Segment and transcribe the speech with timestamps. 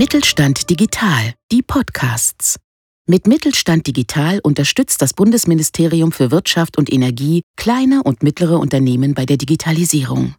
[0.00, 2.56] Mittelstand Digital, die Podcasts.
[3.06, 9.26] Mit Mittelstand Digital unterstützt das Bundesministerium für Wirtschaft und Energie kleine und mittlere Unternehmen bei
[9.26, 10.36] der Digitalisierung.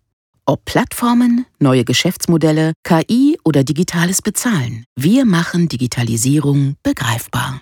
[0.47, 7.61] Ob Plattformen, neue Geschäftsmodelle, KI oder digitales Bezahlen, wir machen Digitalisierung begreifbar.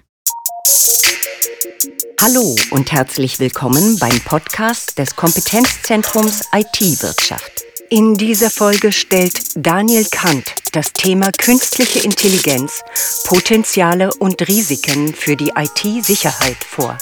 [2.22, 7.59] Hallo und herzlich willkommen beim Podcast des Kompetenzzentrums IT-Wirtschaft.
[7.92, 12.84] In dieser Folge stellt Daniel Kant das Thema künstliche Intelligenz,
[13.26, 16.96] Potenziale und Risiken für die IT-Sicherheit vor.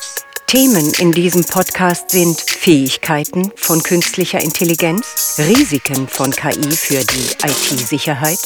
[0.46, 8.40] Themen in diesem Podcast sind Fähigkeiten von künstlicher Intelligenz, Risiken von KI für die IT-Sicherheit,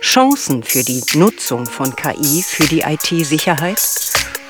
[0.00, 3.78] Chancen für die Nutzung von KI für die IT-Sicherheit,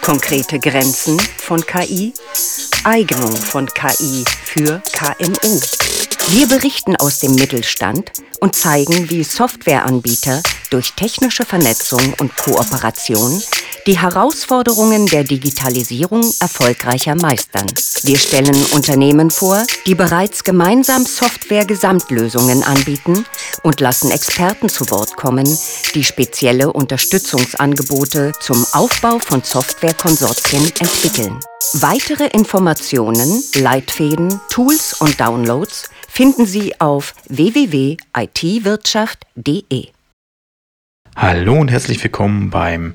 [0.00, 2.14] konkrete Grenzen von KI,
[2.84, 5.60] Eignung von KI für KMU.
[6.30, 13.42] Wir berichten aus dem Mittelstand und zeigen, wie Softwareanbieter durch technische Vernetzung und Kooperation
[13.86, 17.66] die Herausforderungen der Digitalisierung erfolgreicher meistern.
[18.02, 23.24] Wir stellen Unternehmen vor, die bereits gemeinsam Software-Gesamtlösungen anbieten
[23.62, 25.46] und lassen Experten zu Wort kommen,
[25.94, 31.40] die spezielle Unterstützungsangebote zum Aufbau von Softwarekonsortien entwickeln.
[31.74, 39.86] Weitere Informationen, Leitfäden, Tools und Downloads finden Sie auf www.itwirtschaft.de.
[41.14, 42.94] Hallo und herzlich willkommen beim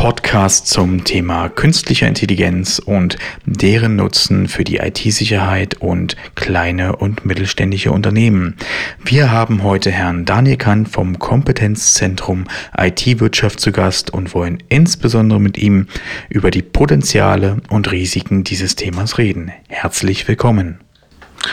[0.00, 7.92] Podcast zum Thema künstlicher Intelligenz und deren Nutzen für die IT-Sicherheit und kleine und mittelständische
[7.92, 8.56] Unternehmen.
[9.04, 12.46] Wir haben heute Herrn Daniel Kant vom Kompetenzzentrum
[12.78, 15.86] IT-Wirtschaft zu Gast und wollen insbesondere mit ihm
[16.30, 19.52] über die Potenziale und Risiken dieses Themas reden.
[19.68, 20.80] Herzlich willkommen.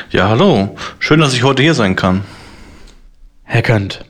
[0.09, 0.75] Ja, hallo.
[0.99, 2.23] Schön, dass ich heute hier sein kann.
[3.43, 4.05] Herr Kant,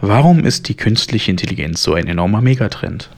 [0.00, 3.08] warum ist die künstliche Intelligenz so ein enormer Megatrend?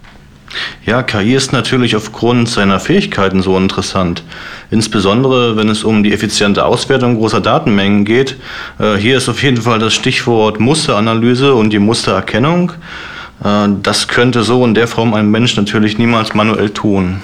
[0.85, 4.23] Ja, KI ist natürlich aufgrund seiner Fähigkeiten so interessant.
[4.71, 8.37] Insbesondere, wenn es um die effiziente Auswertung großer Datenmengen geht.
[8.79, 12.73] Äh, hier ist auf jeden Fall das Stichwort Musteranalyse und die Mustererkennung.
[13.43, 17.21] Äh, das könnte so in der Form ein Mensch natürlich niemals manuell tun.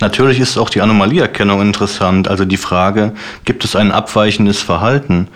[0.00, 3.12] Natürlich ist auch die Anomalieerkennung interessant, also die Frage,
[3.44, 5.28] gibt es ein abweichendes Verhalten?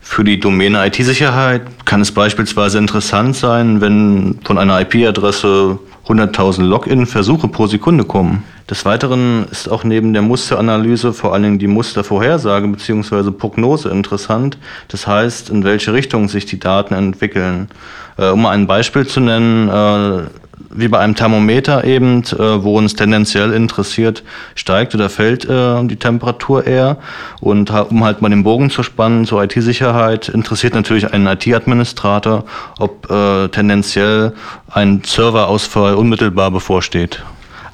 [0.00, 7.48] Für die Domäne IT-Sicherheit kann es beispielsweise interessant sein, wenn von einer IP-Adresse 100.000 Login-Versuche
[7.48, 8.44] pro Sekunde kommen.
[8.68, 13.30] Des Weiteren ist auch neben der Musteranalyse vor allen Dingen die Mustervorhersage bzw.
[13.30, 14.58] Prognose interessant.
[14.88, 17.68] Das heißt, in welche Richtung sich die Daten entwickeln.
[18.18, 20.28] Äh, um ein Beispiel zu nennen, äh,
[20.74, 24.22] wie bei einem Thermometer eben, äh, wo uns tendenziell interessiert,
[24.54, 26.98] steigt oder fällt äh, die Temperatur eher.
[27.40, 32.44] Und um halt mal den Bogen zu spannen zur IT-Sicherheit, interessiert natürlich einen IT-Administrator,
[32.78, 34.32] ob äh, tendenziell
[34.70, 37.22] ein Serverausfall unmittelbar bevorsteht.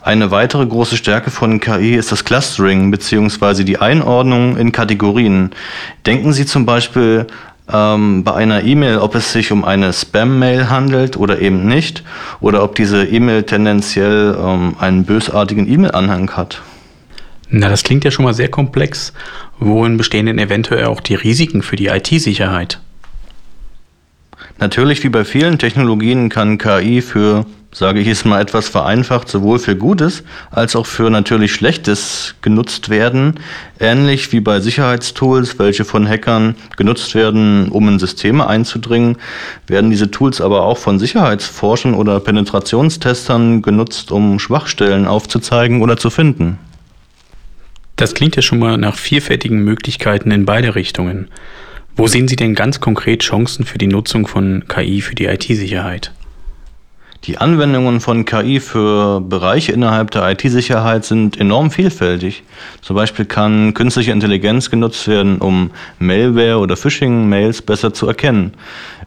[0.02, 3.64] Eine weitere große Stärke von KI ist das Clustering bzw.
[3.64, 5.50] die Einordnung in Kategorien.
[6.06, 7.26] Denken Sie zum Beispiel
[7.72, 12.04] ähm, bei einer E-Mail, ob es sich um eine Spam-Mail handelt oder eben nicht,
[12.40, 16.62] oder ob diese E-Mail tendenziell ähm, einen bösartigen E-Mail-Anhang hat.
[17.48, 19.12] Na, das klingt ja schon mal sehr komplex.
[19.58, 22.80] Worin bestehen denn eventuell auch die Risiken für die IT-Sicherheit?
[24.58, 29.58] Natürlich, wie bei vielen Technologien, kann KI für sage ich es mal etwas vereinfacht, sowohl
[29.58, 33.34] für Gutes als auch für natürlich Schlechtes genutzt werden.
[33.78, 39.18] Ähnlich wie bei Sicherheitstools, welche von Hackern genutzt werden, um in Systeme einzudringen,
[39.68, 46.10] werden diese Tools aber auch von Sicherheitsforschern oder Penetrationstestern genutzt, um Schwachstellen aufzuzeigen oder zu
[46.10, 46.58] finden.
[47.94, 51.28] Das klingt ja schon mal nach vielfältigen Möglichkeiten in beide Richtungen.
[51.96, 56.12] Wo sehen Sie denn ganz konkret Chancen für die Nutzung von KI für die IT-Sicherheit?
[57.24, 62.44] Die Anwendungen von KI für Bereiche innerhalb der IT-Sicherheit sind enorm vielfältig.
[62.80, 68.54] Zum Beispiel kann künstliche Intelligenz genutzt werden, um Malware oder Phishing-Mails besser zu erkennen.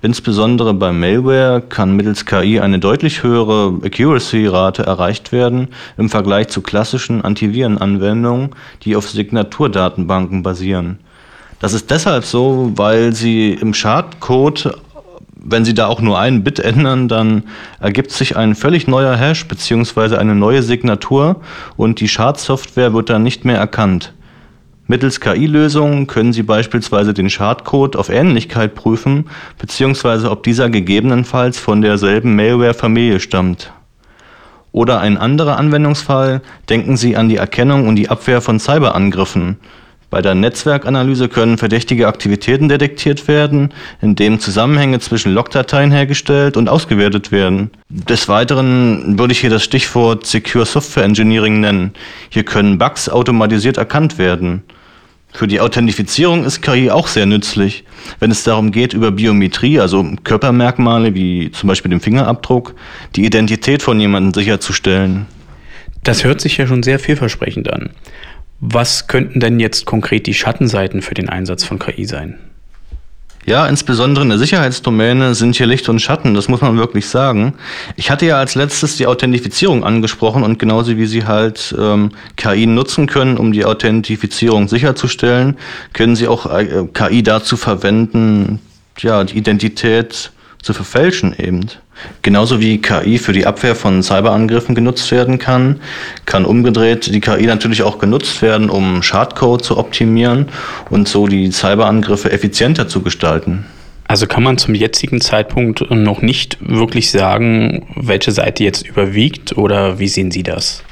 [0.03, 6.61] Insbesondere bei Malware kann mittels KI eine deutlich höhere Accuracy-Rate erreicht werden im Vergleich zu
[6.61, 8.51] klassischen Antiviren-Anwendungen,
[8.83, 10.99] die auf Signaturdatenbanken basieren.
[11.59, 14.77] Das ist deshalb so, weil sie im Schadcode
[15.43, 17.43] wenn Sie da auch nur einen Bit ändern, dann
[17.79, 20.15] ergibt sich ein völlig neuer Hash bzw.
[20.15, 21.41] eine neue Signatur
[21.75, 24.13] und die Schadsoftware wird dann nicht mehr erkannt.
[24.87, 29.25] Mittels KI-Lösungen können Sie beispielsweise den Schadcode auf Ähnlichkeit prüfen,
[29.57, 33.71] beziehungsweise ob dieser gegebenenfalls von derselben Malware-Familie stammt.
[34.71, 39.57] Oder ein anderer Anwendungsfall, denken Sie an die Erkennung und die Abwehr von Cyberangriffen.
[40.13, 47.31] Bei der Netzwerkanalyse können verdächtige Aktivitäten detektiert werden, indem Zusammenhänge zwischen Logdateien hergestellt und ausgewertet
[47.31, 47.71] werden.
[47.89, 51.93] Des Weiteren würde ich hier das Stichwort Secure Software Engineering nennen.
[52.29, 54.61] Hier können Bugs automatisiert erkannt werden.
[55.31, 57.83] Für die Authentifizierung ist KI auch sehr nützlich,
[58.19, 62.75] wenn es darum geht, über Biometrie, also Körpermerkmale wie zum Beispiel den Fingerabdruck,
[63.15, 65.25] die Identität von jemandem sicherzustellen.
[66.03, 67.89] Das hört sich ja schon sehr vielversprechend an.
[68.65, 72.39] Was könnten denn jetzt konkret die Schattenseiten für den Einsatz von KI sein?
[73.45, 77.55] Ja, insbesondere in der Sicherheitsdomäne sind hier Licht und Schatten, das muss man wirklich sagen.
[77.97, 82.65] Ich hatte ja als letztes die Authentifizierung angesprochen und genauso wie Sie halt ähm, KI
[82.65, 85.57] nutzen können, um die Authentifizierung sicherzustellen,
[85.91, 88.61] können Sie auch äh, KI dazu verwenden,
[88.99, 90.31] ja, die Identität
[90.63, 91.67] zu verfälschen eben.
[92.21, 95.79] Genauso wie KI für die Abwehr von Cyberangriffen genutzt werden kann,
[96.25, 100.47] kann umgedreht die KI natürlich auch genutzt werden, um Schadcode zu optimieren
[100.89, 103.65] und so die Cyberangriffe effizienter zu gestalten.
[104.07, 109.99] Also kann man zum jetzigen Zeitpunkt noch nicht wirklich sagen, welche Seite jetzt überwiegt oder
[109.99, 110.83] wie sehen Sie das?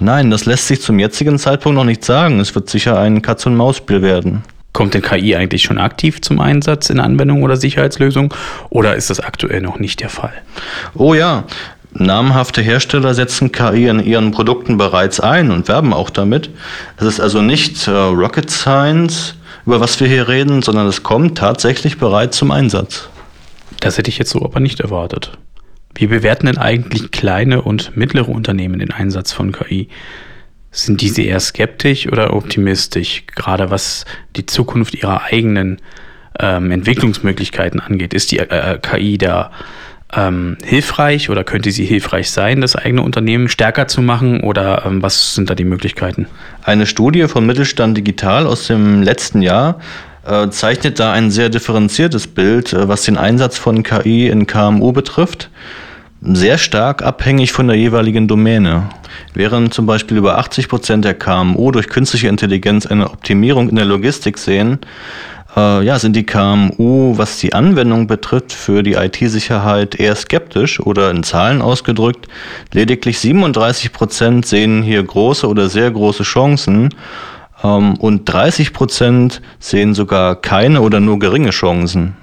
[0.00, 2.38] Nein, das lässt sich zum jetzigen Zeitpunkt noch nicht sagen.
[2.38, 4.44] Es wird sicher ein Katz-und-Maus-Spiel werden.
[4.72, 8.30] Kommt denn KI eigentlich schon aktiv zum Einsatz in Anwendungen oder Sicherheitslösungen
[8.70, 10.34] oder ist das aktuell noch nicht der Fall?
[10.94, 11.44] Oh ja,
[11.92, 16.50] Namhafte Hersteller setzen KI in ihren Produkten bereits ein und werben auch damit.
[16.98, 19.34] Es ist also nicht äh, Rocket Science,
[19.64, 23.08] über was wir hier reden, sondern es kommt tatsächlich bereits zum Einsatz.
[23.80, 25.32] Das hätte ich jetzt so aber nicht erwartet.
[25.94, 29.88] Wie bewerten denn eigentlich kleine und mittlere Unternehmen den Einsatz von KI?
[30.78, 34.04] Sind diese eher skeptisch oder optimistisch, gerade was
[34.36, 35.78] die Zukunft ihrer eigenen
[36.38, 38.14] ähm, Entwicklungsmöglichkeiten angeht?
[38.14, 39.50] Ist die äh, äh KI da
[40.14, 45.02] ähm, hilfreich oder könnte sie hilfreich sein, das eigene Unternehmen stärker zu machen oder ähm,
[45.02, 46.28] was sind da die Möglichkeiten?
[46.62, 49.80] Eine Studie von Mittelstand Digital aus dem letzten Jahr
[50.24, 54.92] äh, zeichnet da ein sehr differenziertes Bild, äh, was den Einsatz von KI in KMU
[54.92, 55.50] betrifft
[56.20, 58.88] sehr stark abhängig von der jeweiligen Domäne.
[59.34, 63.84] Während zum Beispiel über 80 Prozent der KMU durch künstliche Intelligenz eine Optimierung in der
[63.84, 64.80] Logistik sehen,
[65.56, 71.10] äh, ja, sind die KMU, was die Anwendung betrifft, für die IT-Sicherheit eher skeptisch oder
[71.10, 72.28] in Zahlen ausgedrückt.
[72.72, 76.90] Lediglich 37 Prozent sehen hier große oder sehr große Chancen
[77.62, 82.14] ähm, und 30 Prozent sehen sogar keine oder nur geringe Chancen.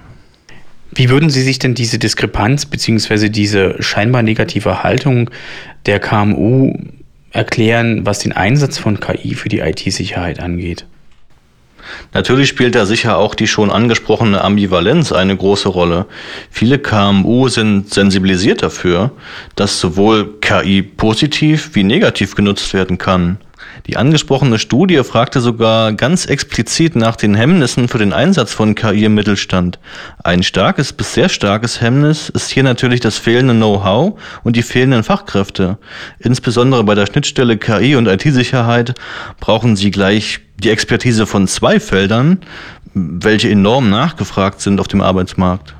[0.96, 3.28] Wie würden Sie sich denn diese Diskrepanz bzw.
[3.28, 5.28] diese scheinbar negative Haltung
[5.84, 6.72] der KMU
[7.32, 10.86] erklären, was den Einsatz von KI für die IT-Sicherheit angeht?
[12.14, 16.06] Natürlich spielt da sicher auch die schon angesprochene Ambivalenz eine große Rolle.
[16.50, 19.12] Viele KMU sind sensibilisiert dafür,
[19.54, 23.36] dass sowohl KI positiv wie negativ genutzt werden kann.
[23.86, 29.04] Die angesprochene Studie fragte sogar ganz explizit nach den Hemmnissen für den Einsatz von KI
[29.04, 29.78] im Mittelstand.
[30.24, 35.04] Ein starkes bis sehr starkes Hemmnis ist hier natürlich das fehlende Know-how und die fehlenden
[35.04, 35.78] Fachkräfte.
[36.18, 38.94] Insbesondere bei der Schnittstelle KI und IT-Sicherheit
[39.40, 42.38] brauchen sie gleich die Expertise von zwei Feldern,
[42.94, 45.74] welche enorm nachgefragt sind auf dem Arbeitsmarkt.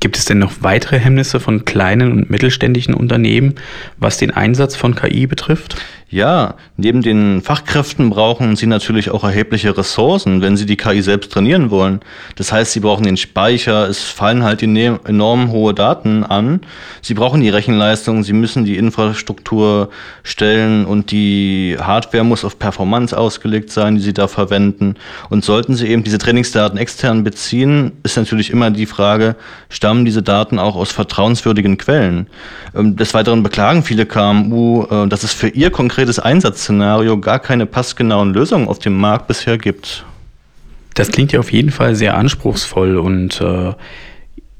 [0.00, 3.56] Gibt es denn noch weitere Hemmnisse von kleinen und mittelständischen Unternehmen,
[3.96, 5.76] was den Einsatz von KI betrifft?
[6.10, 11.30] Ja, neben den Fachkräften brauchen sie natürlich auch erhebliche Ressourcen, wenn sie die KI selbst
[11.30, 12.00] trainieren wollen.
[12.36, 16.62] Das heißt, sie brauchen den Speicher, es fallen halt enorm hohe Daten an.
[17.02, 19.90] Sie brauchen die Rechenleistung, sie müssen die Infrastruktur
[20.22, 24.94] stellen und die Hardware muss auf Performance ausgelegt sein, die sie da verwenden.
[25.28, 29.36] Und sollten sie eben diese Trainingsdaten extern beziehen, ist natürlich immer die Frage,
[29.68, 32.28] stammen diese Daten auch aus vertrauenswürdigen Quellen?
[32.74, 37.40] Ähm, des Weiteren beklagen viele KMU, äh, dass es für ihr konkretes konkretes Einsatzszenario gar
[37.40, 40.04] keine passgenauen Lösungen auf dem Markt bisher gibt.
[40.94, 43.72] Das klingt ja auf jeden Fall sehr anspruchsvoll und äh,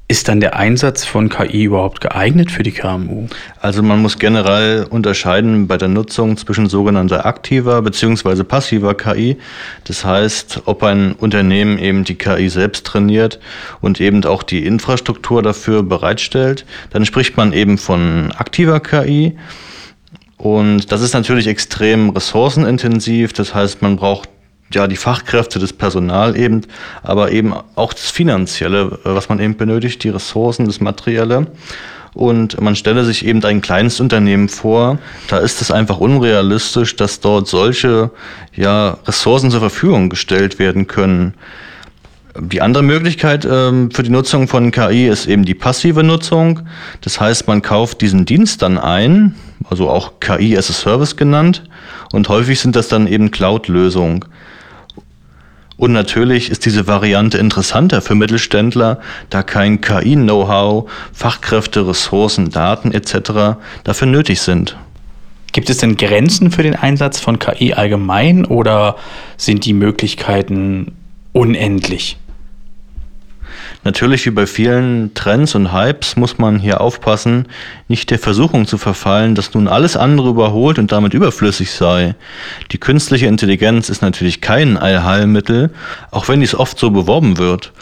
[0.08, 3.28] ist dann der Einsatz von KI überhaupt geeignet für die KMU?
[3.60, 8.42] Also man muss generell unterscheiden bei der Nutzung zwischen sogenannter aktiver bzw.
[8.42, 9.36] passiver KI.
[9.84, 13.38] Das heißt, ob ein Unternehmen eben die KI selbst trainiert
[13.80, 19.36] und eben auch die Infrastruktur dafür bereitstellt, dann spricht man eben von aktiver KI.
[20.38, 23.32] Und das ist natürlich extrem ressourcenintensiv.
[23.32, 24.28] Das heißt, man braucht
[24.72, 26.62] ja die Fachkräfte, das Personal eben,
[27.02, 31.48] aber eben auch das Finanzielle, was man eben benötigt, die Ressourcen, das Materielle.
[32.14, 37.20] Und man stelle sich eben ein kleines Unternehmen vor, da ist es einfach unrealistisch, dass
[37.20, 38.10] dort solche
[38.54, 41.34] ja, Ressourcen zur Verfügung gestellt werden können.
[42.40, 46.60] Die andere Möglichkeit ähm, für die Nutzung von KI ist eben die passive Nutzung.
[47.00, 49.34] Das heißt, man kauft diesen Dienst dann ein,
[49.68, 51.64] also auch KI as a Service genannt.
[52.12, 54.24] Und häufig sind das dann eben Cloud-Lösungen.
[55.76, 58.98] Und natürlich ist diese Variante interessanter für Mittelständler,
[59.30, 63.60] da kein KI-Know-how, Fachkräfte, Ressourcen, Daten etc.
[63.84, 64.76] dafür nötig sind.
[65.52, 68.96] Gibt es denn Grenzen für den Einsatz von KI allgemein oder
[69.36, 70.92] sind die Möglichkeiten
[71.32, 72.18] unendlich?
[73.84, 77.46] Natürlich wie bei vielen Trends und Hypes muss man hier aufpassen,
[77.86, 82.14] nicht der Versuchung zu verfallen, dass nun alles andere überholt und damit überflüssig sei.
[82.72, 85.70] Die künstliche Intelligenz ist natürlich kein Allheilmittel,
[86.10, 87.72] auch wenn dies oft so beworben wird.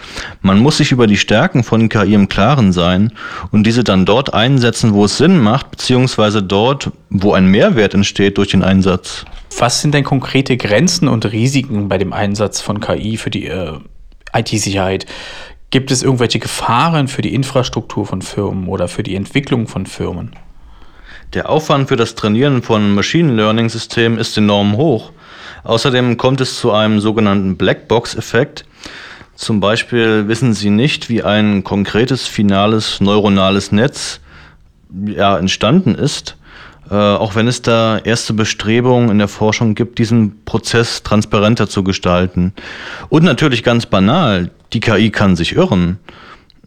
[0.42, 3.12] Man muss sich über die Stärken von KI im Klaren sein
[3.50, 8.36] und diese dann dort einsetzen, wo es Sinn macht, beziehungsweise dort, wo ein Mehrwert entsteht
[8.36, 9.24] durch den Einsatz.
[9.58, 13.78] Was sind denn konkrete Grenzen und Risiken bei dem Einsatz von KI für die äh,
[14.34, 15.06] IT-Sicherheit?
[15.70, 20.30] Gibt es irgendwelche Gefahren für die Infrastruktur von Firmen oder für die Entwicklung von Firmen?
[21.34, 25.10] Der Aufwand für das Trainieren von Machine Learning Systemen ist enorm hoch.
[25.64, 28.64] Außerdem kommt es zu einem sogenannten Blackbox-Effekt.
[29.34, 34.20] Zum Beispiel wissen Sie nicht, wie ein konkretes finales neuronales Netz
[35.04, 36.36] ja, entstanden ist,
[36.90, 41.82] äh, auch wenn es da erste Bestrebungen in der Forschung gibt, diesen Prozess transparenter zu
[41.82, 42.52] gestalten.
[43.08, 45.98] Und natürlich ganz banal, die KI kann sich irren.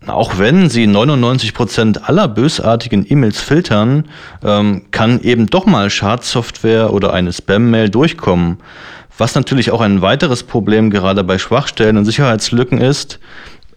[0.08, 4.06] Auch wenn sie 99 Prozent aller bösartigen E-Mails filtern,
[4.44, 8.58] ähm, kann eben doch mal Schadsoftware oder eine Spam-Mail durchkommen.
[9.18, 13.20] Was natürlich auch ein weiteres Problem gerade bei Schwachstellen und Sicherheitslücken ist,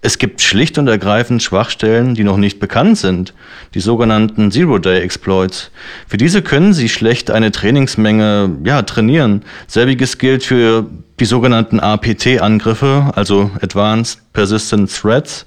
[0.04, 3.35] es gibt schlicht und ergreifend Schwachstellen, die noch nicht bekannt sind,
[3.75, 5.71] die sogenannten Zero-Day-Exploits.
[6.09, 9.42] Für diese können Sie schlecht eine Trainingsmenge ja, trainieren.
[9.68, 10.87] Selbiges gilt für
[11.21, 15.47] die sogenannten APT-Angriffe, also Advanced Persistent Threats.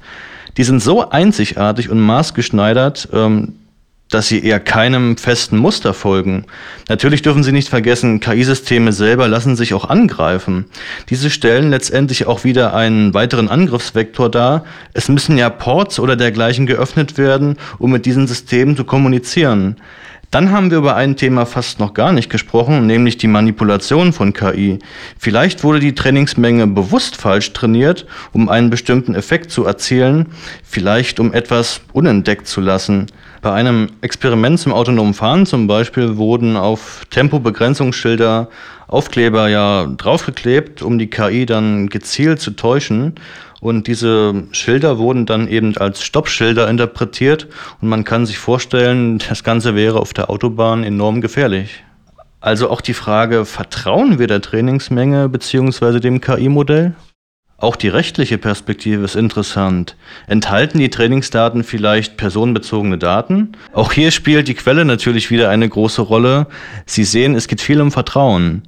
[0.56, 3.56] Die sind so einzigartig und maßgeschneidert, ähm,
[4.16, 6.46] dass sie eher keinem festen Muster folgen.
[6.88, 10.66] Natürlich dürfen Sie nicht vergessen, KI-Systeme selber lassen sich auch angreifen.
[11.10, 14.64] Diese stellen letztendlich auch wieder einen weiteren Angriffsvektor dar.
[14.94, 19.76] Es müssen ja Ports oder dergleichen geöffnet werden, um mit diesen Systemen zu kommunizieren.
[20.32, 24.32] Dann haben wir über ein Thema fast noch gar nicht gesprochen, nämlich die Manipulation von
[24.32, 24.80] KI.
[25.18, 30.28] Vielleicht wurde die Trainingsmenge bewusst falsch trainiert, um einen bestimmten Effekt zu erzielen,
[30.64, 33.08] vielleicht um etwas unentdeckt zu lassen.
[33.46, 38.50] Bei einem Experiment zum autonomen Fahren zum Beispiel wurden auf Tempobegrenzungsschilder
[38.88, 43.14] Aufkleber ja draufgeklebt, um die KI dann gezielt zu täuschen.
[43.62, 47.48] Und diese Schilder wurden dann eben als Stoppschilder interpretiert.
[47.82, 51.84] Und man kann sich vorstellen, das Ganze wäre auf der Autobahn enorm gefährlich.
[52.42, 56.00] Also auch die Frage, vertrauen wir der Trainingsmenge bzw.
[56.00, 56.96] dem KI-Modell?
[57.66, 59.96] Auch die rechtliche Perspektive ist interessant.
[60.28, 63.54] Enthalten die Trainingsdaten vielleicht personenbezogene Daten?
[63.74, 66.46] Auch hier spielt die Quelle natürlich wieder eine große Rolle.
[66.86, 68.62] Sie sehen, es geht viel um Vertrauen.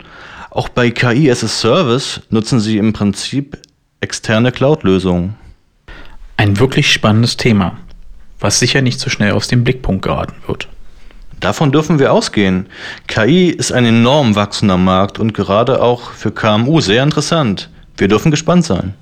[0.50, 3.60] Auch bei KI as a Service nutzen Sie im Prinzip
[4.02, 5.36] externe Cloud-Lösungen.
[6.36, 7.78] Ein wirklich spannendes Thema,
[8.40, 10.70] was sicher nicht so schnell aus dem Blickpunkt geraten wird.
[11.40, 12.66] Davon dürfen wir ausgehen.
[13.06, 17.70] KI ist ein enorm wachsender Markt und gerade auch für KMU sehr interessant.
[17.98, 18.94] Wir dürfen gespannt sein.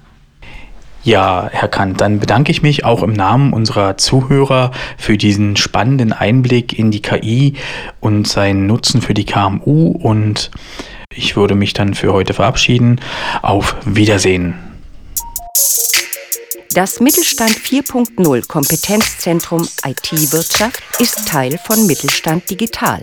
[1.03, 6.13] Ja, Herr Kant, dann bedanke ich mich auch im Namen unserer Zuhörer für diesen spannenden
[6.13, 7.53] Einblick in die KI
[7.99, 10.49] und seinen Nutzen für die KMU und
[11.13, 12.99] ich würde mich dann für heute verabschieden.
[13.43, 14.55] Auf Wiedersehen.
[16.75, 23.01] Das Mittelstand 4.0 Kompetenzzentrum IT-Wirtschaft ist Teil von Mittelstand Digital.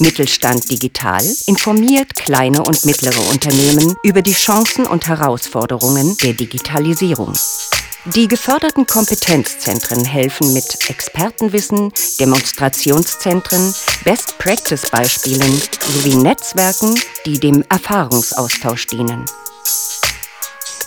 [0.00, 7.32] Mittelstand Digital informiert kleine und mittlere Unternehmen über die Chancen und Herausforderungen der Digitalisierung.
[8.04, 16.94] Die geförderten Kompetenzzentren helfen mit Expertenwissen, Demonstrationszentren, Best-Practice-Beispielen sowie Netzwerken,
[17.24, 19.24] die dem Erfahrungsaustausch dienen.